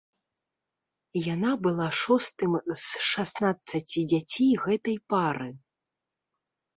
Яна 1.33 1.49
была 1.65 1.89
шостым 2.03 2.51
з 2.69 2.83
шаснаццаці 3.09 4.01
дзяцей 4.15 4.49
гэтай 4.65 4.97
пары. 5.15 5.47